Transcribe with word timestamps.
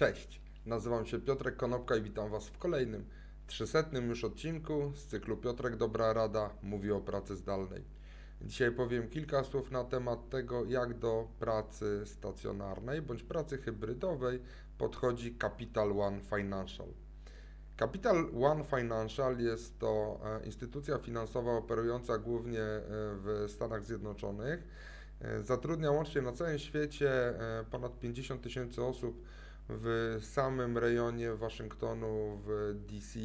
Cześć, 0.00 0.40
nazywam 0.66 1.06
się 1.06 1.20
Piotrek 1.20 1.56
Konopka 1.56 1.96
i 1.96 2.02
witam 2.02 2.30
Was 2.30 2.48
w 2.48 2.58
kolejnym, 2.58 3.04
trzysetnym 3.46 4.08
już 4.08 4.24
odcinku 4.24 4.92
z 4.94 5.06
cyklu 5.06 5.36
Piotrek 5.36 5.76
Dobra 5.76 6.12
Rada 6.12 6.50
mówi 6.62 6.92
o 6.92 7.00
pracy 7.00 7.36
zdalnej. 7.36 7.84
Dzisiaj 8.42 8.72
powiem 8.72 9.08
kilka 9.08 9.44
słów 9.44 9.70
na 9.70 9.84
temat 9.84 10.30
tego, 10.30 10.64
jak 10.64 10.98
do 10.98 11.28
pracy 11.38 12.02
stacjonarnej 12.06 13.02
bądź 13.02 13.22
pracy 13.22 13.58
hybrydowej 13.58 14.42
podchodzi 14.78 15.38
Capital 15.38 16.00
One 16.00 16.20
Financial. 16.20 16.88
Capital 17.78 18.30
One 18.42 18.64
Financial 18.64 19.38
jest 19.38 19.78
to 19.78 20.20
e, 20.24 20.46
instytucja 20.46 20.98
finansowa 20.98 21.52
operująca 21.52 22.18
głównie 22.18 22.62
e, 22.62 22.82
w 23.16 23.46
Stanach 23.48 23.84
Zjednoczonych. 23.84 24.66
E, 25.20 25.42
zatrudnia 25.42 25.90
łącznie 25.90 26.22
na 26.22 26.32
całym 26.32 26.58
świecie 26.58 27.10
ponad 27.70 27.98
50 27.98 28.42
tysięcy 28.42 28.84
osób 28.84 29.24
w 29.70 30.18
samym 30.22 30.78
rejonie 30.78 31.34
Waszyngtonu, 31.34 32.40
w 32.46 32.74
DC. 32.88 33.18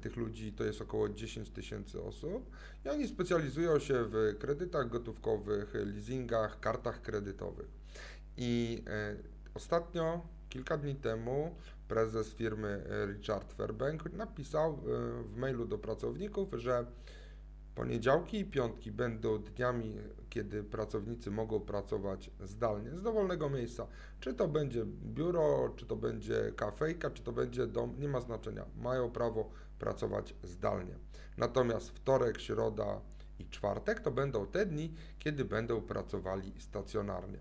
Tych 0.00 0.16
ludzi 0.16 0.52
to 0.52 0.64
jest 0.64 0.80
około 0.80 1.08
10 1.08 1.50
tysięcy 1.50 2.02
osób 2.02 2.50
i 2.84 2.88
oni 2.88 3.08
specjalizują 3.08 3.78
się 3.78 4.04
w 4.04 4.36
kredytach 4.38 4.88
gotówkowych, 4.88 5.74
leasingach, 5.74 6.60
kartach 6.60 7.02
kredytowych. 7.02 7.68
I 8.36 8.84
ostatnio, 9.54 10.26
kilka 10.48 10.76
dni 10.76 10.94
temu, 10.94 11.54
prezes 11.88 12.34
firmy 12.34 12.68
e, 12.68 13.06
Richard 13.06 13.52
Fairbank 13.52 14.12
napisał 14.12 14.72
e, 14.72 14.76
w 15.22 15.36
mailu 15.36 15.66
do 15.66 15.78
pracowników, 15.78 16.48
że 16.52 16.86
poniedziałki 17.78 18.38
i 18.38 18.44
piątki 18.44 18.92
będą 18.92 19.38
dniami, 19.38 19.96
kiedy 20.30 20.64
pracownicy 20.64 21.30
mogą 21.30 21.60
pracować 21.60 22.30
zdalnie, 22.44 22.90
z 22.96 23.02
dowolnego 23.02 23.50
miejsca. 23.50 23.86
Czy 24.20 24.34
to 24.34 24.48
będzie 24.48 24.84
biuro, 24.86 25.74
czy 25.76 25.86
to 25.86 25.96
będzie 25.96 26.52
kafejka, 26.56 27.10
czy 27.10 27.22
to 27.22 27.32
będzie 27.32 27.66
dom, 27.66 27.94
nie 27.98 28.08
ma 28.08 28.20
znaczenia. 28.20 28.64
Mają 28.76 29.10
prawo 29.10 29.50
pracować 29.78 30.34
zdalnie. 30.42 30.94
Natomiast 31.36 31.90
wtorek, 31.90 32.40
środa 32.40 33.00
i 33.38 33.46
czwartek 33.46 34.00
to 34.00 34.10
będą 34.10 34.46
te 34.46 34.66
dni, 34.66 34.94
kiedy 35.18 35.44
będą 35.44 35.80
pracowali 35.80 36.52
stacjonarnie. 36.60 37.38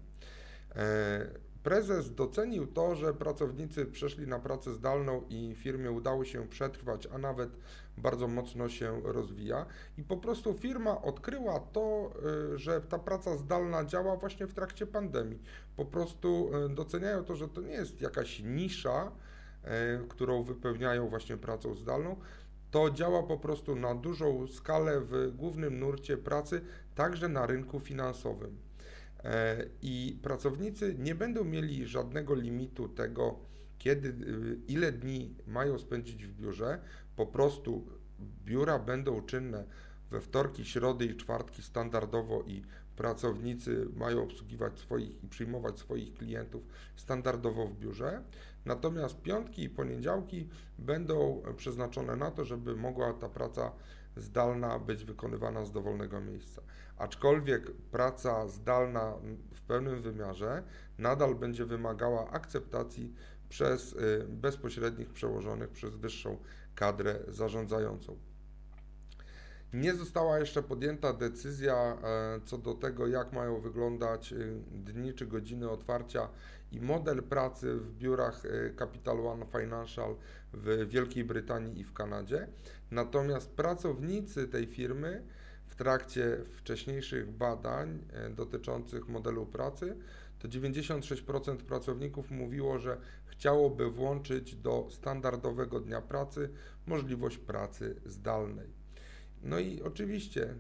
Prezes 1.64 2.16
docenił 2.16 2.68
to, 2.68 2.96
że 2.96 3.14
pracownicy 3.14 3.86
przeszli 3.86 4.28
na 4.28 4.40
pracę 4.40 4.74
zdalną 4.74 5.22
i 5.30 5.56
firmie 5.56 5.92
udało 5.92 6.26
się 6.26 6.48
przetrwać, 6.48 7.08
a 7.14 7.18
nawet 7.18 7.50
bardzo 7.98 8.28
mocno 8.28 8.70
się 8.70 9.02
rozwija. 9.04 9.66
I 9.98 10.04
po 10.04 10.18
prostu 10.18 10.54
firma 10.54 11.02
odkryła 11.02 11.60
to, 11.60 12.14
y, 12.54 12.58
że 12.58 12.82
ta 12.82 13.00
praca 13.00 13.38
zdalna 13.38 13.86
działa 13.86 14.16
właśnie 14.16 14.48
w 14.48 14.54
trakcie 14.54 14.86
pandemii. 14.88 15.42
Po 15.76 15.86
prostu 15.86 16.50
y, 16.66 16.70
doceniają 16.70 17.24
to, 17.24 17.36
że 17.36 17.48
to 17.48 17.62
nie 17.62 17.74
jest 17.74 18.02
jakaś 18.02 18.40
nisza, 18.40 19.12
y, 19.64 20.08
którą 20.08 20.44
wypełniają 20.44 21.10
właśnie 21.10 21.38
pracą 21.38 21.76
zdalną, 21.76 22.16
to 22.72 22.92
działa 22.92 23.24
po 23.24 23.38
prostu 23.38 23.76
na 23.76 23.96
dużą 23.96 24.48
skalę 24.48 25.02
w 25.02 25.36
głównym 25.36 25.80
nurcie 25.80 26.18
pracy, 26.18 26.62
także 26.96 27.30
na 27.30 27.46
rynku 27.46 27.80
finansowym. 27.80 28.58
E, 29.24 29.66
i 29.82 30.20
pracownicy 30.22 30.96
nie 31.00 31.16
będą 31.16 31.44
mieli 31.44 31.88
żadnego 31.88 32.36
limitu 32.36 32.90
tego, 32.90 33.40
kiedy, 33.78 34.10
y, 34.10 34.60
ile 34.68 34.92
dni 34.92 35.36
mają 35.48 35.80
spędzić 35.80 36.26
w 36.26 36.42
biurze. 36.42 36.82
Po 37.16 37.26
prostu 37.26 37.88
biura 38.46 38.80
będą 38.80 39.22
czynne 39.22 39.66
we 40.12 40.22
wtorki, 40.22 40.66
środy 40.66 41.06
i 41.06 41.16
czwartki 41.16 41.62
standardowo 41.62 42.44
i 42.48 42.62
pracownicy 42.98 43.88
mają 43.96 44.24
obsługiwać 44.24 44.80
swoich 44.80 45.24
i 45.24 45.28
przyjmować 45.28 45.80
swoich 45.80 46.14
klientów 46.14 46.64
standardowo 46.96 47.68
w 47.68 47.80
biurze. 47.80 48.24
Natomiast 48.66 49.22
piątki 49.22 49.64
i 49.64 49.70
poniedziałki 49.70 50.50
będą 50.80 51.42
przeznaczone 51.58 52.16
na 52.16 52.32
to, 52.32 52.46
żeby 52.46 52.76
mogła 52.76 53.14
ta 53.14 53.30
praca 53.30 53.72
zdalna 54.16 54.80
być 54.80 55.04
wykonywana 55.04 55.66
z 55.66 55.72
dowolnego 55.72 56.22
miejsca. 56.22 56.62
Aczkolwiek 56.98 57.72
praca 57.72 58.48
zdalna 58.48 59.14
w 59.54 59.62
pełnym 59.62 60.02
wymiarze 60.02 60.64
nadal 60.98 61.36
będzie 61.36 61.66
wymagała 61.66 62.30
akceptacji 62.32 63.14
przez 63.50 63.94
y, 63.94 64.26
bezpośrednich 64.30 65.10
przełożonych 65.10 65.70
przez 65.70 65.96
wyższą 65.96 66.38
kadrę 66.76 67.20
zarządzającą. 67.28 68.18
Nie 69.74 69.96
została 69.96 70.40
jeszcze 70.40 70.64
podjęta 70.64 71.14
decyzja 71.14 71.76
e, 71.76 71.98
co 72.46 72.58
do 72.58 72.74
tego, 72.74 73.08
jak 73.08 73.34
mają 73.34 73.62
wyglądać 73.62 74.34
y, 74.34 74.62
dni 74.72 75.14
czy 75.14 75.26
godziny 75.26 75.70
otwarcia 75.70 76.30
i 76.72 76.82
model 76.82 77.24
pracy 77.24 77.76
w 77.76 77.98
biurach 77.98 78.46
y, 78.46 78.74
Capital 78.80 79.28
One 79.28 79.46
Financial 79.46 80.16
w 80.54 80.88
Wielkiej 80.90 81.24
Brytanii 81.24 81.80
i 81.80 81.84
w 81.84 81.94
Kanadzie. 81.94 82.48
Natomiast 82.92 83.52
pracownicy 83.52 84.48
tej 84.48 84.68
firmy 84.68 85.24
w 85.68 85.76
trakcie 85.76 86.38
wcześniejszych 86.58 87.32
badań 87.32 88.00
e, 88.14 88.30
dotyczących 88.30 89.10
modelu 89.10 89.46
pracy, 89.46 89.98
to 90.40 90.48
96% 90.48 91.58
pracowników 91.58 92.32
mówiło, 92.32 92.80
że 92.80 92.98
chciałoby 93.26 93.92
włączyć 93.92 94.56
do 94.56 94.88
standardowego 94.90 95.80
dnia 95.80 96.02
pracy 96.02 96.50
możliwość 96.86 97.38
pracy 97.38 97.96
zdalnej. 98.06 98.77
No 99.44 99.60
i 99.60 99.82
oczywiście 99.82 100.54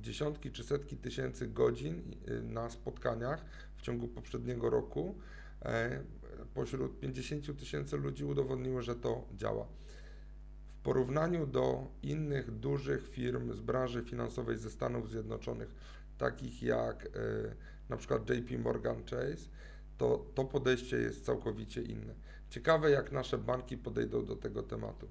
dziesiątki 0.00 0.50
czy 0.50 0.64
setki 0.64 0.96
tysięcy 0.96 1.48
godzin 1.48 2.14
e, 2.26 2.40
na 2.40 2.70
spotkaniach 2.70 3.44
w 3.76 3.82
ciągu 3.82 4.08
poprzedniego 4.08 4.70
roku 4.70 5.18
e, 5.62 6.02
pośród 6.54 7.00
50 7.00 7.58
tysięcy 7.58 7.96
ludzi 7.96 8.24
udowodniły, 8.24 8.82
że 8.82 8.96
to 8.96 9.28
działa 9.34 9.68
porównaniu 10.84 11.46
do 11.46 11.86
innych 12.02 12.50
dużych 12.50 13.08
firm 13.08 13.52
z 13.52 13.60
branży 13.60 14.02
finansowej 14.02 14.58
ze 14.58 14.70
Stanów 14.70 15.10
Zjednoczonych, 15.10 15.74
takich 16.18 16.62
jak 16.62 17.06
e, 17.06 17.10
na 17.88 17.96
przykład 17.96 18.30
JP 18.30 18.58
Morgan 18.58 19.04
Chase, 19.04 19.48
to 19.98 20.26
to 20.34 20.44
podejście 20.44 20.96
jest 20.96 21.24
całkowicie 21.24 21.82
inne. 21.82 22.14
Ciekawe, 22.50 22.90
jak 22.90 23.12
nasze 23.12 23.38
banki 23.38 23.78
podejdą 23.78 24.24
do 24.24 24.36
tego 24.36 24.62
tematu. 24.62 25.08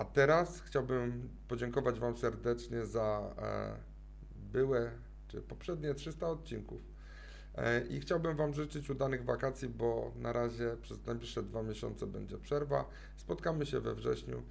A 0.00 0.04
teraz 0.04 0.60
chciałbym 0.60 1.28
podziękować 1.48 2.00
Wam 2.00 2.16
serdecznie 2.16 2.86
za 2.86 3.34
e, 3.38 3.76
byłe 4.52 4.90
czy 5.28 5.42
poprzednie 5.42 5.94
300 5.94 6.28
odcinków. 6.28 6.80
E, 7.54 7.86
I 7.86 8.00
chciałbym 8.00 8.36
Wam 8.36 8.54
życzyć 8.54 8.90
udanych 8.90 9.24
wakacji, 9.24 9.68
bo 9.68 10.12
na 10.16 10.32
razie 10.32 10.76
przez 10.82 11.06
najbliższe 11.06 11.42
dwa 11.42 11.62
miesiące 11.62 12.06
będzie 12.06 12.38
przerwa. 12.38 12.90
Spotkamy 13.16 13.66
się 13.66 13.80
we 13.80 13.94
wrześniu. 13.94 14.42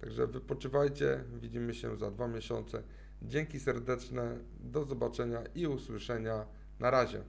Także 0.00 0.26
wypoczywajcie, 0.26 1.24
widzimy 1.40 1.74
się 1.74 1.96
za 1.96 2.10
dwa 2.10 2.28
miesiące. 2.28 2.82
Dzięki 3.22 3.60
serdeczne, 3.60 4.38
do 4.60 4.84
zobaczenia 4.84 5.42
i 5.54 5.66
usłyszenia. 5.66 6.46
Na 6.80 6.90
razie. 6.90 7.22